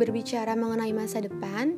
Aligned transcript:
Berbicara 0.00 0.56
mengenai 0.56 0.96
masa 0.96 1.20
depan, 1.20 1.76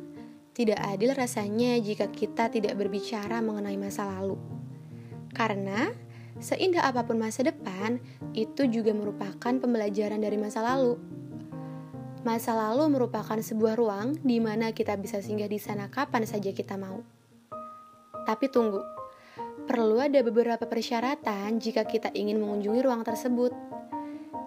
tidak 0.55 0.79
adil 0.79 1.11
rasanya 1.11 1.75
jika 1.83 2.07
kita 2.07 2.47
tidak 2.47 2.79
berbicara 2.79 3.43
mengenai 3.43 3.75
masa 3.75 4.07
lalu. 4.07 4.39
Karena 5.35 5.91
seindah 6.39 6.87
apa 6.87 7.03
pun 7.03 7.19
masa 7.19 7.43
depan, 7.43 7.99
itu 8.31 8.63
juga 8.71 8.95
merupakan 8.95 9.51
pembelajaran 9.59 10.23
dari 10.23 10.39
masa 10.39 10.63
lalu. 10.63 10.95
Masa 12.23 12.55
lalu 12.55 12.95
merupakan 12.95 13.35
sebuah 13.35 13.75
ruang 13.75 14.15
di 14.23 14.39
mana 14.39 14.71
kita 14.71 14.95
bisa 14.95 15.19
singgah 15.19 15.51
di 15.51 15.59
sana 15.59 15.91
kapan 15.91 16.23
saja 16.23 16.55
kita 16.55 16.79
mau. 16.79 17.03
Tapi 18.23 18.47
tunggu, 18.47 18.79
perlu 19.67 19.99
ada 19.99 20.23
beberapa 20.23 20.63
persyaratan 20.63 21.59
jika 21.59 21.83
kita 21.83 22.15
ingin 22.15 22.39
mengunjungi 22.39 22.87
ruang 22.87 23.03
tersebut. 23.03 23.51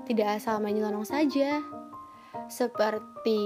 Tidak 0.09 0.29
asal 0.33 0.65
main 0.65 0.81
nyelonong 0.81 1.05
saja. 1.05 1.76
Seperti 2.47 3.43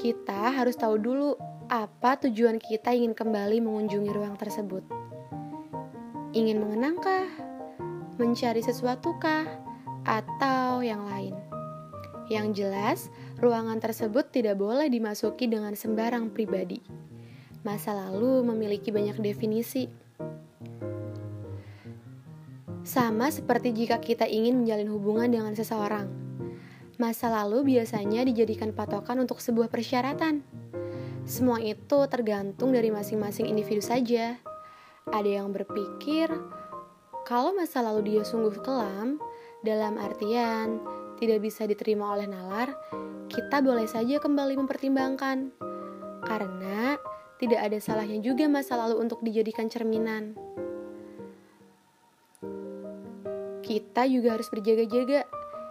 kita 0.00 0.56
harus 0.56 0.72
tahu 0.72 0.96
dulu 0.96 1.36
apa 1.68 2.16
tujuan 2.16 2.56
kita 2.56 2.96
ingin 2.96 3.12
kembali 3.12 3.60
mengunjungi 3.60 4.10
ruang 4.16 4.40
tersebut. 4.40 4.80
Ingin 6.32 6.64
mengenangkah? 6.64 7.28
Mencari 8.16 8.64
sesuatukah? 8.64 9.44
Atau 10.08 10.80
yang 10.80 11.04
lain? 11.04 11.36
Yang 12.32 12.46
jelas, 12.64 12.98
ruangan 13.36 13.76
tersebut 13.84 14.32
tidak 14.32 14.56
boleh 14.56 14.88
dimasuki 14.88 15.44
dengan 15.44 15.76
sembarang 15.76 16.32
pribadi. 16.32 16.80
Masa 17.60 17.92
lalu 17.92 18.40
memiliki 18.48 18.88
banyak 18.88 19.20
definisi. 19.20 19.92
Sama 22.80 23.28
seperti 23.28 23.76
jika 23.76 24.00
kita 24.00 24.24
ingin 24.24 24.64
menjalin 24.64 24.88
hubungan 24.88 25.28
dengan 25.28 25.52
seseorang. 25.52 26.29
Masa 27.00 27.32
lalu 27.32 27.80
biasanya 27.80 28.28
dijadikan 28.28 28.76
patokan 28.76 29.24
untuk 29.24 29.40
sebuah 29.40 29.72
persyaratan. 29.72 30.44
Semua 31.24 31.56
itu 31.64 31.96
tergantung 32.12 32.76
dari 32.76 32.92
masing-masing 32.92 33.48
individu 33.48 33.80
saja. 33.80 34.36
Ada 35.08 35.40
yang 35.40 35.48
berpikir 35.48 36.28
kalau 37.24 37.56
masa 37.56 37.80
lalu 37.80 38.12
dia 38.12 38.20
sungguh 38.20 38.52
kelam, 38.60 39.16
dalam 39.64 39.96
artian 39.96 40.76
tidak 41.16 41.40
bisa 41.40 41.64
diterima 41.64 42.12
oleh 42.12 42.28
nalar, 42.28 42.68
kita 43.32 43.64
boleh 43.64 43.88
saja 43.88 44.20
kembali 44.20 44.60
mempertimbangkan. 44.60 45.56
Karena 46.20 47.00
tidak 47.40 47.64
ada 47.64 47.80
salahnya 47.80 48.20
juga 48.20 48.44
masa 48.44 48.76
lalu 48.76 49.00
untuk 49.00 49.24
dijadikan 49.24 49.72
cerminan. 49.72 50.36
Kita 53.64 54.04
juga 54.04 54.36
harus 54.36 54.52
berjaga-jaga. 54.52 55.24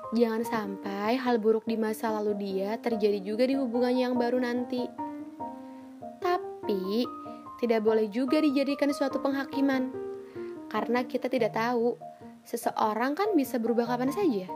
Jangan 0.10 0.42
sampai 0.42 1.22
hal 1.22 1.38
buruk 1.38 1.70
di 1.70 1.78
masa 1.78 2.10
lalu 2.10 2.34
dia 2.42 2.82
terjadi 2.82 3.22
juga 3.22 3.46
di 3.46 3.54
hubungannya 3.54 4.10
yang 4.10 4.18
baru 4.18 4.42
nanti. 4.42 4.90
Tapi, 6.18 7.06
tidak 7.62 7.86
boleh 7.86 8.10
juga 8.10 8.42
dijadikan 8.42 8.90
suatu 8.90 9.22
penghakiman. 9.22 9.94
Karena 10.66 11.06
kita 11.06 11.30
tidak 11.30 11.54
tahu, 11.54 11.94
seseorang 12.42 13.14
kan 13.14 13.38
bisa 13.38 13.62
berubah 13.62 13.86
kapan 13.86 14.10
saja. 14.10 14.50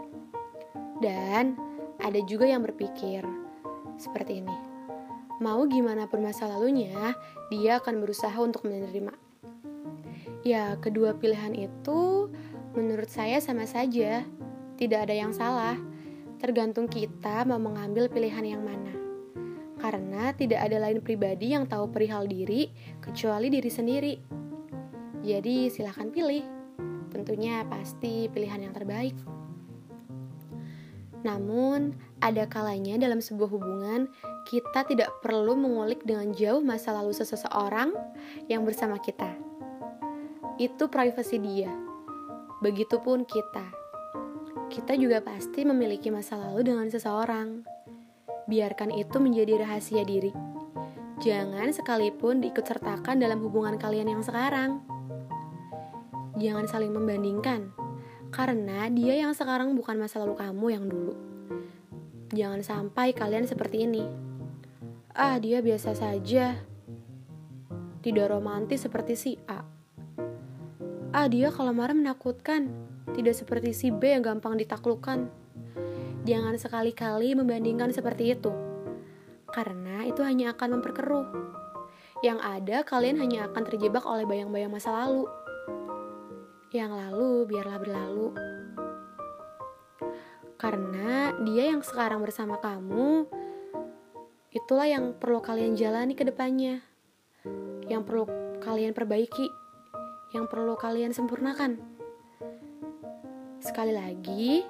Dan 0.97 1.53
ada 2.01 2.17
juga 2.25 2.49
yang 2.49 2.65
berpikir 2.65 3.21
seperti 4.01 4.41
ini. 4.41 4.57
Mau 5.37 5.69
gimana 5.69 6.09
pun 6.09 6.25
masa 6.25 6.49
lalunya, 6.49 7.13
dia 7.53 7.77
akan 7.77 8.01
berusaha 8.01 8.37
untuk 8.41 8.65
menerima. 8.65 9.13
Ya, 10.41 10.81
kedua 10.81 11.13
pilihan 11.13 11.53
itu 11.53 12.33
menurut 12.73 13.09
saya 13.09 13.37
sama 13.37 13.69
saja. 13.69 14.25
Tidak 14.77 14.99
ada 14.99 15.13
yang 15.13 15.31
salah. 15.31 15.77
Tergantung 16.41 16.91
kita 16.91 17.47
mau 17.47 17.61
mengambil 17.61 18.11
pilihan 18.11 18.43
yang 18.57 18.63
mana 18.65 19.03
karena 19.83 20.31
tidak 20.31 20.63
ada 20.63 20.79
lain 20.79 21.03
pribadi 21.03 21.51
yang 21.51 21.67
tahu 21.67 21.91
perihal 21.91 22.23
diri 22.23 22.71
kecuali 23.03 23.51
diri 23.51 23.67
sendiri. 23.67 24.15
Jadi 25.19 25.67
silahkan 25.67 26.07
pilih, 26.07 26.39
tentunya 27.11 27.67
pasti 27.67 28.31
pilihan 28.31 28.63
yang 28.63 28.71
terbaik. 28.71 29.11
Namun, 31.27 31.95
ada 32.23 32.47
kalanya 32.47 32.95
dalam 32.95 33.19
sebuah 33.19 33.51
hubungan 33.51 34.07
kita 34.47 34.87
tidak 34.87 35.11
perlu 35.19 35.55
mengulik 35.55 36.03
dengan 36.07 36.31
jauh 36.31 36.63
masa 36.63 36.95
lalu 36.95 37.11
seseorang 37.15 37.91
yang 38.47 38.63
bersama 38.63 38.95
kita. 38.99 39.35
Itu 40.55 40.87
privasi 40.87 41.43
dia. 41.43 41.71
Begitupun 42.63 43.27
kita. 43.27 43.82
Kita 44.73 44.97
juga 44.97 45.21
pasti 45.21 45.61
memiliki 45.61 46.09
masa 46.09 46.33
lalu 46.33 46.73
dengan 46.73 46.89
seseorang 46.89 47.61
biarkan 48.47 48.91
itu 48.91 49.17
menjadi 49.21 49.61
rahasia 49.61 50.03
diri. 50.03 50.33
Jangan 51.23 51.71
sekalipun 51.71 52.43
diikut 52.43 52.65
sertakan 52.65 53.21
dalam 53.21 53.39
hubungan 53.39 53.79
kalian 53.79 54.11
yang 54.11 54.23
sekarang. 54.25 54.83
Jangan 56.35 56.65
saling 56.67 56.91
membandingkan, 56.91 57.71
karena 58.33 58.89
dia 58.89 59.15
yang 59.15 59.31
sekarang 59.31 59.77
bukan 59.77 59.95
masa 60.01 60.19
lalu 60.25 60.35
kamu 60.35 60.65
yang 60.73 60.85
dulu. 60.89 61.13
Jangan 62.33 62.65
sampai 62.65 63.13
kalian 63.13 63.45
seperti 63.45 63.85
ini. 63.85 64.03
Ah, 65.13 65.37
dia 65.37 65.61
biasa 65.61 65.93
saja. 65.93 66.57
Tidak 68.01 68.25
romantis 68.25 68.83
seperti 68.83 69.13
si 69.13 69.31
A. 69.45 69.61
Ah, 71.13 71.29
dia 71.29 71.53
kalau 71.53 71.71
marah 71.71 71.93
menakutkan. 71.93 72.92
Tidak 73.13 73.35
seperti 73.37 73.71
si 73.71 73.87
B 73.93 74.09
yang 74.09 74.25
gampang 74.25 74.57
ditaklukkan. 74.57 75.29
Jangan 76.23 76.55
sekali-kali 76.55 77.35
membandingkan 77.35 77.91
seperti 77.91 78.31
itu, 78.31 78.49
karena 79.51 80.07
itu 80.07 80.23
hanya 80.23 80.55
akan 80.55 80.79
memperkeruh. 80.79 81.27
Yang 82.23 82.39
ada, 82.39 82.77
kalian 82.87 83.19
hanya 83.19 83.51
akan 83.51 83.63
terjebak 83.67 84.07
oleh 84.07 84.23
bayang-bayang 84.23 84.71
masa 84.71 84.95
lalu. 84.95 85.27
Yang 86.71 86.91
lalu, 86.95 87.31
biarlah 87.51 87.77
berlalu. 87.77 88.27
Karena 90.55 91.35
dia 91.43 91.75
yang 91.75 91.83
sekarang 91.83 92.23
bersama 92.23 92.55
kamu, 92.63 93.27
itulah 94.55 94.87
yang 94.87 95.11
perlu 95.19 95.43
kalian 95.43 95.75
jalani 95.75 96.15
ke 96.15 96.23
depannya. 96.23 96.79
Yang 97.91 98.01
perlu 98.07 98.25
kalian 98.63 98.95
perbaiki, 98.95 99.51
yang 100.31 100.47
perlu 100.47 100.79
kalian 100.79 101.11
sempurnakan. 101.11 101.92
Sekali 103.73 103.97
lagi, 103.97 104.61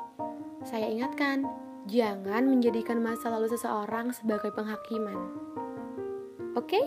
saya 0.63 0.87
ingatkan, 0.87 1.43
jangan 1.91 2.47
menjadikan 2.47 3.03
masa 3.03 3.35
lalu 3.35 3.51
seseorang 3.51 4.15
sebagai 4.15 4.55
penghakiman. 4.55 5.19
Oke? 6.55 6.79
Okay? 6.79 6.83